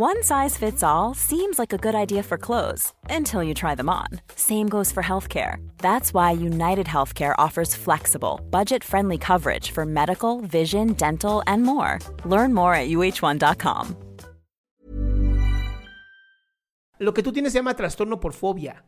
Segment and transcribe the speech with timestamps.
[0.00, 3.88] One size fits all seems like a good idea for clothes until you try them
[3.88, 4.06] on.
[4.36, 5.56] Same goes for healthcare.
[5.78, 11.98] That's why United Healthcare offers flexible, budget friendly coverage for medical, vision, dental, and more.
[12.24, 13.96] Learn more at uh1.com.
[17.00, 18.84] Lo que tú tienes se llama trastorno por fobia.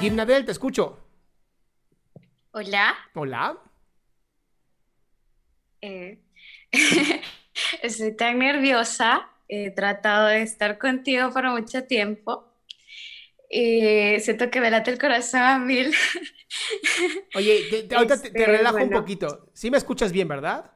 [0.00, 1.01] Gimnadel, te escucho.
[2.52, 2.94] Hola.
[3.14, 3.56] Hola.
[5.80, 6.18] Eh,
[7.82, 9.28] estoy tan nerviosa.
[9.48, 12.48] He tratado de estar contigo por mucho tiempo.
[13.50, 15.94] Y siento que me late el corazón a mil.
[17.34, 19.50] Oye, te, te- ahorita te, te Este, relajo un poquito.
[19.54, 20.72] Sí me escuchas bien, ¿verdad?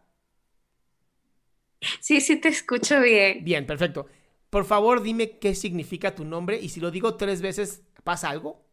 [2.00, 3.44] Sí, sí, te escucho bien.
[3.44, 4.06] Bien, perfecto.
[4.50, 8.65] Por favor, dime qué significa tu nombre y si lo digo tres veces, ¿pasa algo?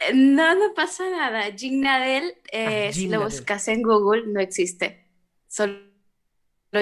[0.00, 1.50] Eh, No, no pasa nada.
[1.56, 5.06] Gignadel, eh, Ah, si lo buscas en Google, no existe.
[5.48, 5.80] Solo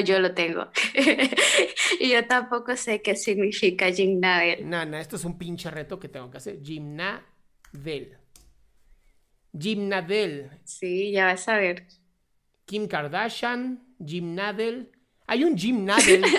[0.05, 0.69] yo lo tengo.
[2.01, 4.69] Y yo tampoco sé qué significa Gignadel.
[4.69, 6.61] Nana, esto es un pinche reto que tengo que hacer.
[6.63, 8.19] Gimnadel.
[9.59, 10.51] Gimnadel.
[10.65, 11.87] Sí, ya vas a ver.
[12.67, 13.83] Kim Kardashian.
[14.05, 14.91] Gimnadel.
[15.27, 16.25] Hay un Gimnadel.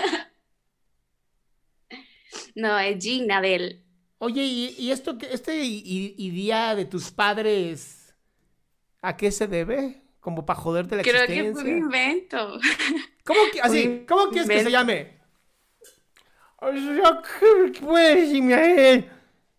[2.56, 3.84] No, es Gignadel.
[4.20, 8.16] Oye, ¿y, y esto, que- este i- idea de tus padres,
[9.02, 10.04] ¿a qué se debe?
[10.20, 11.78] Como para joderte la Creo que fue un existencia.
[11.78, 12.60] invento.
[13.24, 15.18] ¿Cómo, que, así, ¿cómo quieres que se llame?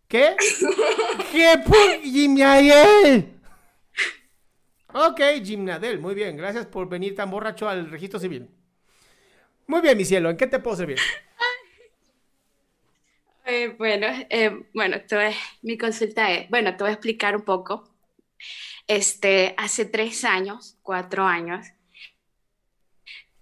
[0.08, 0.34] ¿Qué?
[1.32, 1.62] ¿Qué?
[1.66, 3.38] ¿Qué?
[4.92, 6.36] Ok, Gimnadel, muy bien.
[6.36, 8.50] Gracias por venir tan borracho al registro civil.
[9.68, 10.98] Muy bien, mi cielo, ¿en qué te puedo servir?
[13.48, 17.88] Eh, bueno, eh, bueno, voy- mi consulta es, bueno, te voy a explicar un poco.
[18.86, 21.66] Este, hace tres años, cuatro años,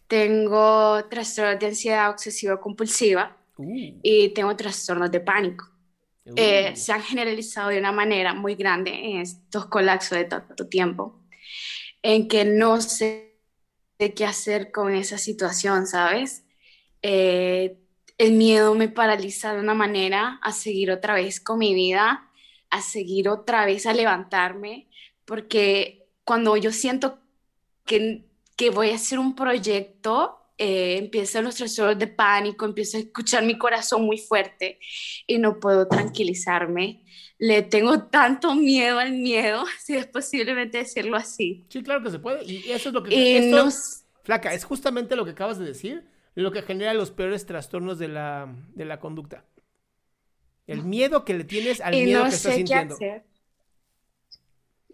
[0.07, 3.65] tengo trastornos de ansiedad obsesivo-compulsiva Uh,
[4.03, 5.69] y tengo trastornos de pánico.
[6.27, 6.33] uh.
[6.37, 11.21] Eh, se han generalizado de una manera muy grande en estos colapsos de tanto tiempo,
[12.03, 13.39] en que no sé
[14.17, 16.45] qué hacer con esa situación, ¿sabes?
[17.03, 17.79] Eh,
[18.19, 22.31] el miedo me paraliza de una manera a seguir otra vez con mi vida,
[22.71, 24.89] a seguir otra vez a levantarme,
[25.25, 27.19] porque cuando yo siento
[27.85, 28.25] que,
[28.57, 33.45] que voy a hacer un proyecto, eh, empiezan los trastornos de pánico, empiezo a escuchar
[33.45, 34.79] mi corazón muy fuerte
[35.27, 37.03] y no puedo tranquilizarme.
[37.39, 41.67] Le tengo tanto miedo al miedo, si es posiblemente decirlo así.
[41.69, 42.45] Sí, claro que se puede.
[42.45, 43.39] Y eso es lo que...
[43.39, 43.71] Esto- no
[44.25, 46.05] Flaca, es justamente lo que acabas de decir,
[46.43, 49.45] lo que genera los peores trastornos de la, de la conducta.
[50.69, 52.95] El miedo que le tienes al y miedo no que estás sé qué sintiendo.
[52.95, 53.27] hacer.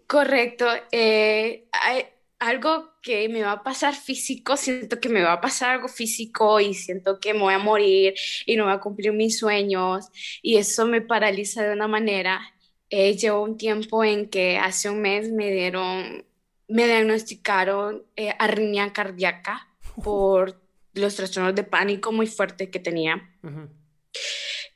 [0.07, 0.65] Correcto.
[0.91, 2.05] eh, hay
[2.39, 6.59] algo que me va a pasar físico, siento que me va a pasar algo físico
[6.59, 8.13] y siento que me voy a morir
[8.45, 10.07] y no voy a cumplir mis sueños
[10.41, 12.41] y eso me paraliza de una manera.
[12.89, 16.25] Eh, llevo un tiempo en que hace un mes me dieron,
[16.67, 19.69] me diagnosticaron eh, arritmia cardíaca
[20.03, 20.61] por
[20.93, 23.21] los trastornos de pánico muy fuertes que tenía.
[23.43, 23.69] Ujú.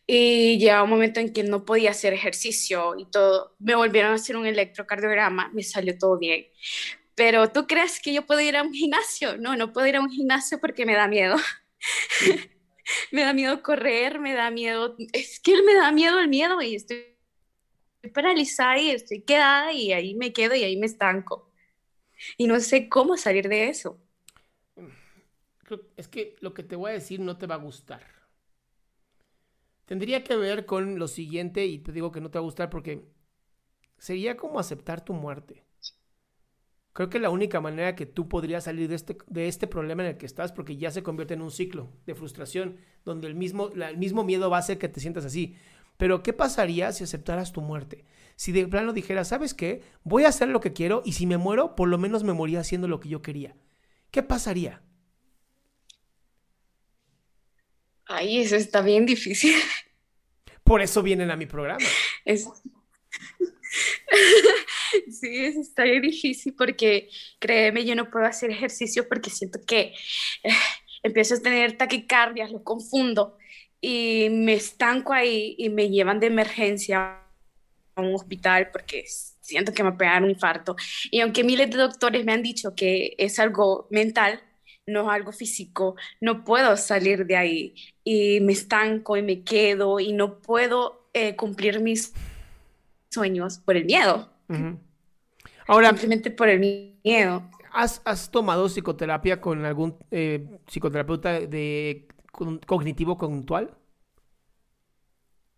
[0.06, 3.56] Y llegaba un momento en que no podía hacer ejercicio y todo.
[3.60, 6.46] Me volvieron a hacer un electrocardiograma, me salió todo bien.
[7.14, 9.38] Pero ¿tú crees que yo puedo ir a un gimnasio?
[9.38, 11.36] No, no puedo ir a un gimnasio porque me da miedo.
[13.12, 14.96] me da miedo correr, me da miedo.
[15.12, 17.18] Es que me da miedo el miedo y estoy
[18.14, 21.52] paralizada y estoy quedada y ahí me quedo y ahí me estanco.
[22.38, 24.00] Y no sé cómo salir de eso.
[25.96, 28.04] Es que lo que te voy a decir no te va a gustar.
[29.86, 32.70] Tendría que ver con lo siguiente y te digo que no te va a gustar
[32.70, 33.08] porque
[33.98, 35.64] sería como aceptar tu muerte.
[36.94, 40.10] Creo que la única manera que tú podrías salir de este, de este problema en
[40.10, 43.70] el que estás, porque ya se convierte en un ciclo de frustración, donde el mismo,
[43.70, 45.56] el mismo miedo va a hacer que te sientas así.
[45.98, 48.06] Pero ¿qué pasaría si aceptaras tu muerte?
[48.36, 49.84] Si de plano dijeras, ¿sabes qué?
[50.04, 52.62] Voy a hacer lo que quiero y si me muero, por lo menos me moría
[52.62, 53.56] haciendo lo que yo quería.
[54.10, 54.82] ¿Qué pasaría?
[58.08, 59.56] Ay, eso está bien difícil.
[60.64, 61.86] Por eso vienen a mi programa.
[62.26, 62.48] Es...
[65.12, 67.10] Sí, eso está bien difícil porque
[67.40, 69.94] créeme, yo no puedo hacer ejercicio porque siento que
[70.44, 70.50] eh,
[71.04, 73.38] empiezo a tener taquicardias, lo confundo
[73.82, 77.22] y me estanco ahí y me llevan de emergencia
[77.96, 79.06] a un hospital porque
[79.42, 80.76] siento que me pegan un infarto.
[81.12, 84.42] Y aunque miles de doctores me han dicho que es algo mental,
[84.88, 90.00] no es algo físico, no puedo salir de ahí y me estanco y me quedo
[90.00, 92.14] y no puedo eh, cumplir mis
[93.10, 94.30] sueños por el miedo.
[95.68, 96.60] Ahora, simplemente por el
[97.04, 97.50] miedo.
[97.74, 102.08] ¿Has, has tomado psicoterapia con algún eh, psicoterapeuta de
[102.66, 103.76] cognitivo conductual?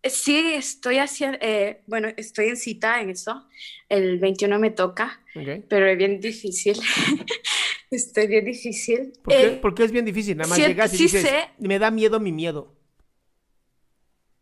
[0.02, 3.46] Sí, estoy haciendo, eh, bueno, estoy en cita en eso.
[3.88, 5.20] El 21 me toca,
[5.68, 6.80] pero es bien difícil.
[7.90, 9.12] estoy bien difícil.
[9.22, 9.46] ¿Por qué?
[9.46, 10.36] Eh, Porque es bien difícil.
[10.36, 12.76] Nada más llegas y dices, me da miedo mi miedo.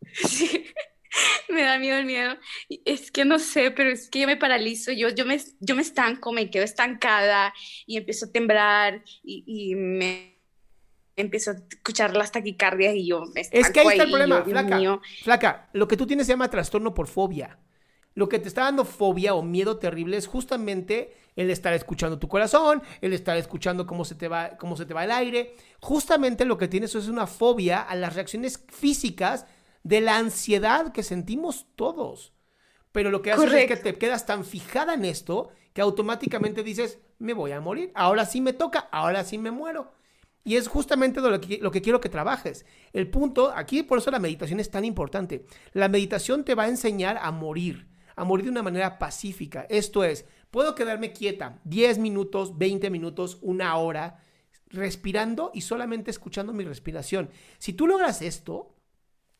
[0.12, 0.64] Sí,
[1.48, 2.36] me da miedo el miedo.
[2.84, 5.82] Es que no sé, pero es que yo me paralizo, yo, yo, me, yo me
[5.82, 7.52] estanco, me quedo estancada
[7.86, 10.38] y empiezo a temblar y, y me
[11.16, 15.00] empiezo a escuchar las taquicardias y yo me Es que ahí está el problema, flaca.
[15.22, 17.58] Flaca, lo que tú tienes se llama trastorno por fobia.
[18.14, 22.26] Lo que te está dando fobia o miedo terrible es justamente el estar escuchando tu
[22.26, 25.55] corazón, el estar escuchando cómo se te va, cómo se te va el aire.
[25.81, 29.46] Justamente lo que tienes es una fobia a las reacciones físicas
[29.85, 32.32] de la ansiedad que sentimos todos.
[32.90, 36.99] Pero lo que hace es que te quedas tan fijada en esto que automáticamente dices,
[37.20, 39.93] me voy a morir, ahora sí me toca, ahora sí me muero.
[40.43, 42.67] Y es justamente lo que, lo que quiero que trabajes.
[42.93, 45.46] El punto, aquí por eso la meditación es tan importante.
[45.73, 47.87] La meditación te va a enseñar a morir,
[48.17, 49.67] a morir de una manera pacífica.
[49.69, 54.22] Esto es, puedo quedarme quieta 10 minutos, 20 minutos, una hora,
[54.66, 57.30] respirando y solamente escuchando mi respiración.
[57.58, 58.74] Si tú logras esto,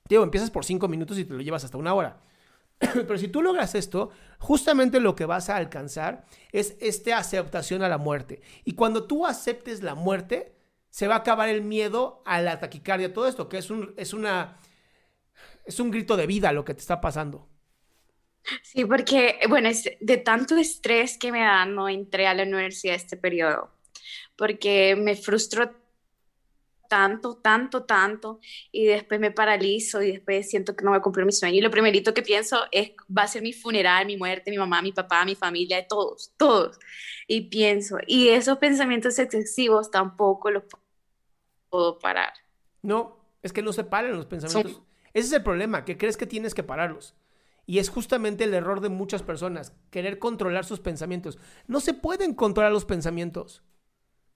[0.09, 2.21] digo, empiezas por 5 minutos y te lo llevas hasta una hora.
[2.79, 7.89] Pero si tú logras esto, justamente lo que vas a alcanzar es esta aceptación a
[7.89, 8.41] la muerte.
[8.65, 10.55] Y cuando tú aceptes la muerte,
[10.91, 14.13] se va a acabar el miedo a la taquicardia, todo esto, que es un, es
[14.13, 14.59] una,
[15.65, 17.49] es un grito de vida lo que te está pasando.
[18.63, 22.95] Sí, porque, bueno, es de tanto estrés que me da, no entré a la universidad
[22.95, 23.71] este periodo,
[24.37, 25.71] porque me frustró
[26.89, 28.41] tanto, tanto, tanto,
[28.73, 31.57] y después me paralizo y después siento que no voy a cumplir mi sueño.
[31.57, 34.83] Y lo primerito que pienso es, va a ser mi funeral, mi muerte, mi mamá,
[34.83, 36.79] mi papá, mi familia, todos, todos.
[37.27, 40.65] Y pienso, y esos pensamientos excesivos tampoco los
[41.69, 42.33] puedo parar.
[42.83, 44.83] No, es que no se paran los pensamientos.
[45.13, 47.15] Ese es el problema, que crees que tienes que pararlos.
[47.69, 51.39] Y es justamente el error de muchas personas, querer controlar sus pensamientos.
[51.69, 53.63] No se pueden controlar los pensamientos.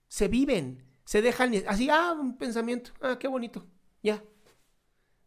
[0.07, 3.65] Se viven se dejan así, ah, un pensamiento, ah, qué bonito,
[4.01, 4.23] ya.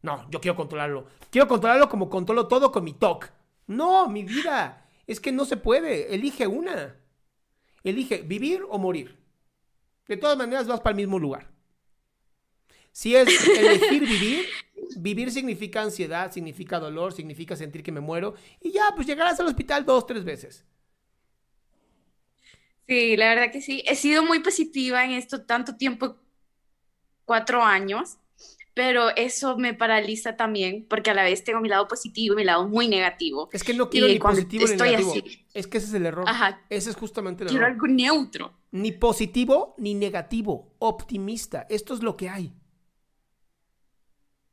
[0.02, 1.06] No, yo quiero controlarlo.
[1.30, 3.30] Quiero controlarlo como controlo todo con mi TOC.
[3.66, 6.14] No, mi vida, es que no se puede.
[6.14, 6.96] Elige una.
[7.82, 9.18] Elige vivir o morir.
[10.06, 11.50] De todas maneras vas para el mismo lugar.
[12.92, 14.46] Si es elegir vivir,
[14.96, 18.34] vivir significa ansiedad, significa dolor, significa sentir que me muero.
[18.60, 20.64] Y ya, pues llegarás al hospital dos, tres veces.
[22.88, 23.82] Sí, la verdad que sí.
[23.86, 26.16] He sido muy positiva en esto tanto tiempo,
[27.24, 28.18] cuatro años,
[28.74, 32.44] pero eso me paraliza también porque a la vez tengo mi lado positivo y mi
[32.44, 33.48] lado muy negativo.
[33.52, 35.14] Es que no quiero ni positivo ni negativo.
[35.54, 36.28] es que ese es el error.
[36.28, 36.60] Ajá.
[36.68, 37.58] Ese es justamente el error.
[37.58, 38.52] Quiero algo neutro.
[38.70, 40.74] Ni positivo ni negativo.
[40.78, 41.66] Optimista.
[41.70, 42.52] Esto es lo que hay.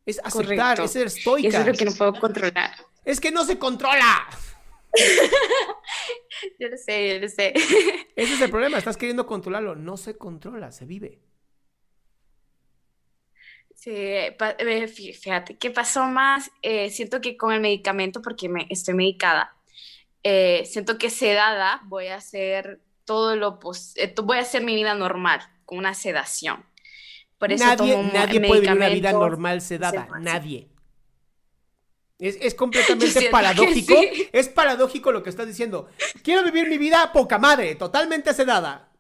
[0.06, 1.48] Es aceptar, es ser estoica.
[1.48, 2.72] eso es lo que no puedo controlar.
[3.06, 4.28] Es que no se controla.
[6.60, 7.54] yo lo sé, yo lo sé.
[8.16, 9.76] Ese es el problema, estás queriendo controlarlo.
[9.76, 11.20] No se controla, se vive.
[13.76, 16.50] Sí, eh, fíjate, ¿qué pasó más?
[16.62, 19.58] Eh, siento que con el medicamento, porque me, estoy medicada,
[20.24, 24.96] eh, siento que sedada voy a hacer todo lo posible, voy a hacer mi vida
[24.96, 26.64] normal, con una sedación.
[27.44, 30.70] Por eso nadie, nadie puede vivir una vida normal sedada, nadie.
[32.18, 33.96] Es, completamente paradójico.
[34.32, 35.90] Es paradójico lo que estás diciendo.
[36.24, 38.94] Quiero vivir mi vida poca madre, totalmente sedada.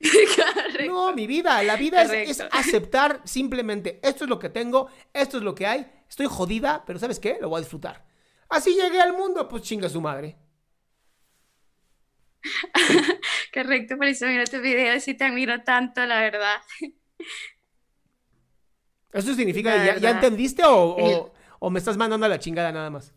[0.86, 5.42] No, mi vida, la vida es, aceptar simplemente, esto es lo que tengo, esto es
[5.42, 7.36] lo que hay, estoy jodida, pero ¿sabes qué?
[7.38, 8.06] Lo voy a disfrutar.
[8.48, 10.38] Así llegué al mundo, pues chinga su madre.
[13.54, 16.56] Correcto, por eso miro tu video y te admiro tanto, la verdad.
[19.12, 22.90] ¿Eso significa que ya, entendiste o, o- o me estás mandando a la chingada nada
[22.90, 23.14] más?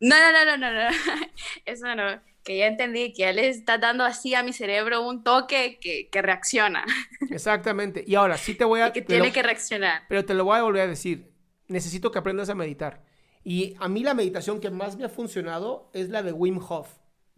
[0.00, 0.96] No, no, no, no, no, no.
[1.64, 2.20] Eso no.
[2.44, 6.08] Que ya entendí que ya le está dando así a mi cerebro un toque que,
[6.10, 6.84] que reacciona
[7.30, 8.04] Exactamente.
[8.06, 8.88] Y ahora sí te voy a...
[8.88, 10.02] y que lo- tiene que reaccionar.
[10.08, 11.30] Pero te lo voy a volver a decir.
[11.68, 13.04] Necesito que aprendas a meditar.
[13.44, 16.88] Y a mí la meditación que más me ha funcionado es la de Wim Hof,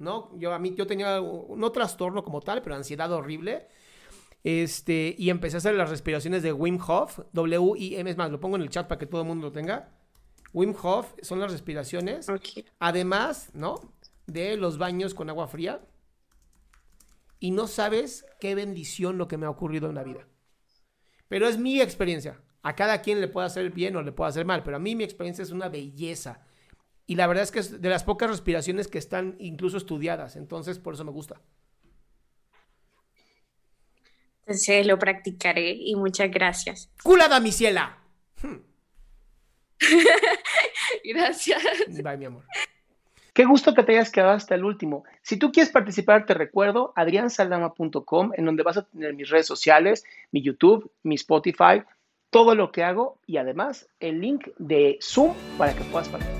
[0.00, 0.36] ¿no?
[0.36, 3.68] Yo, a mí, yo tenía un- no trastorno como tal, pero ansiedad horrible.
[4.42, 8.56] Este, y empecé a hacer las respiraciones de Wim Hof, W-I-M, es más, lo pongo
[8.56, 9.90] en el chat para que todo el mundo lo tenga.
[10.52, 12.26] Wim Hof son las respiraciones.
[12.78, 13.94] Además, ¿no?
[14.26, 15.80] De los baños con agua fría.
[17.38, 20.26] Y no sabes qué bendición lo que me ha ocurrido en la vida.
[21.28, 22.40] Pero es mi experiencia.
[22.62, 24.62] A cada quien le puede hacer bien o le puede hacer mal.
[24.62, 26.44] Pero a mí mi experiencia es una belleza.
[27.10, 30.36] Y la verdad es que es de las pocas respiraciones que están incluso estudiadas.
[30.36, 31.40] Entonces, por eso me gusta.
[34.42, 36.88] Entonces lo practicaré y muchas gracias.
[37.02, 37.98] ¡Cula damisela!
[41.04, 41.60] Gracias.
[42.00, 42.44] Bye, mi amor.
[43.32, 45.02] Qué gusto que te hayas quedado hasta el último.
[45.22, 50.04] Si tú quieres participar, te recuerdo adriansaldama.com, en donde vas a tener mis redes sociales,
[50.30, 51.82] mi YouTube, mi Spotify,
[52.30, 56.39] todo lo que hago y además el link de Zoom para que puedas participar.